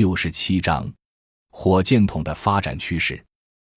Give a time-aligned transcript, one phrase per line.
[0.00, 0.90] 六十七章：
[1.50, 3.22] 火箭筒的发展趋势。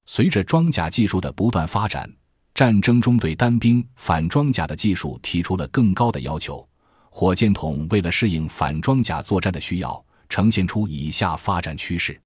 [0.05, 2.09] 随着装甲技术的不断发展，
[2.53, 6.65] 战争中对单兵反装甲的技术提出了更高的要求。
[7.09, 12.17] 火箭筒为了适应反装甲作战的需要，呈现出以下发展趋势：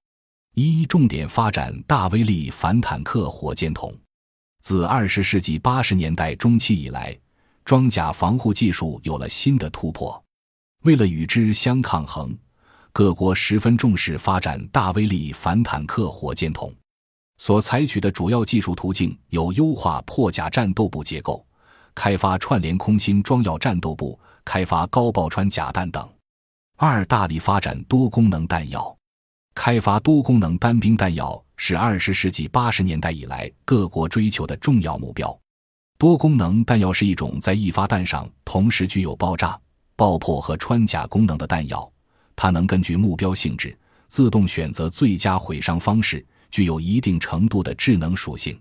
[0.54, 3.92] 一、重点发展大威力反坦克火箭筒。
[4.60, 7.18] 自二十世纪八十年代中期以来，
[7.64, 10.24] 装甲防护技术有了新的突破。
[10.84, 12.38] 为了与之相抗衡，
[12.92, 16.74] 各国十分重视发展大威力反坦克火箭筒。
[17.38, 21.44] 所采取的主要技术途径有优化破甲战斗部结构、
[21.94, 26.08] 开发串联空心装药战斗部、开发高爆穿甲弹等。
[26.76, 28.96] 二、大力发展多功能弹药，
[29.54, 35.38] 开发多功能单兵弹药是二十世纪八十年代以来各国追求的重要目标。
[35.96, 39.58] 多功能弹药是一种在一发弹上同时具有爆炸。
[39.96, 41.90] 爆破和穿甲功能的弹药，
[42.40, 48.56] 它能根据目标性质自动选择最佳毁伤方式，具有一定程度的智能属性。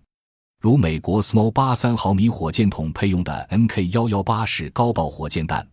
[0.59, 5.66] 如美国 Small 八三毫米火箭筒配用的 Mk 幺幺八式高爆火箭弹，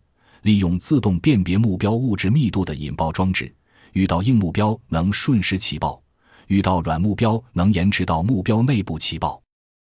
[0.43, 3.51] 利用自动辨别目标物质密度的引爆装置，
[3.93, 5.99] 遇到硬目标能瞬时起爆，
[6.45, 9.41] 遇到软目标能延迟到目标内部起爆。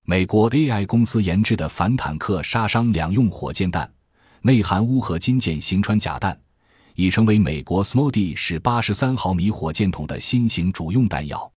[0.04, 3.88] 美国 AI 公司研制的反坦克杀伤两用火箭弹。
[4.42, 6.36] 内含钨合金件型穿甲弹，
[7.00, 11.50] 已成为美国 SMD 式八十三毫米火箭筒的新型主用弹药。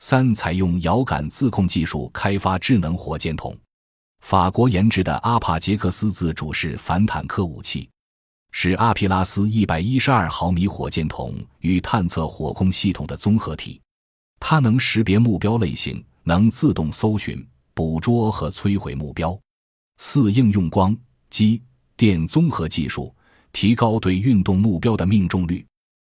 [0.00, 3.56] 三、采用遥感自控技术开发智能火箭筒。
[4.22, 7.88] 法国研制的阿帕杰克斯自主式反坦克武器，
[8.50, 13.80] 是阿皮拉斯一百一十二毫米火箭筒与探测火控系统的综合体。
[14.40, 19.38] 它能识别目标类型，能自动搜寻、捕捉和摧毁目标。
[19.98, 20.96] 四、应用光
[21.28, 21.62] 机。
[21.96, 23.14] 电综合技术
[23.52, 25.64] 提高对运动目标的命中率，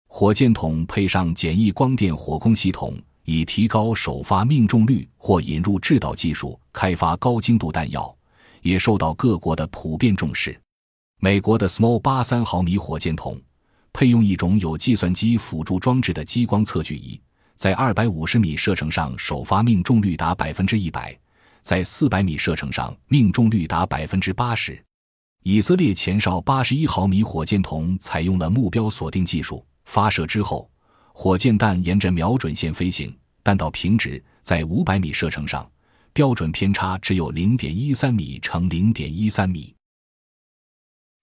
[0.06, 8.14] 火箭筒配上简易光电火控系统，以提高首发命中率；或引入制导技术，开发高精度弹药，
[8.62, 10.58] 也受到各国的普遍重视。
[11.20, 13.40] 美国的 Small 八三毫米火箭筒
[13.92, 17.20] 配用一种有计算机辅助装置的激光测距仪，
[17.56, 21.16] 在二百五十米射程上首发命中率达百分之一百，
[21.62, 24.82] 在四百米射程上命中率达百分之八十。
[25.46, 30.70] 以色列前哨八十一毫米火箭筒采用了目标锁定技术，发射之后，
[31.12, 35.70] 火箭弹沿着瞄准线飞行，弹道平直，在五百米射程上，
[36.14, 39.74] 标准偏差只有零点一三米乘零点一三米。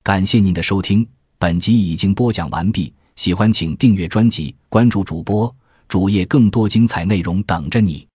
[0.04, 1.08] 感谢您的收听，
[1.40, 2.94] 本集已经播讲完毕。
[3.16, 5.54] 喜欢请订阅专辑，关注主播
[5.88, 8.08] 主页，更多精彩内容等着你。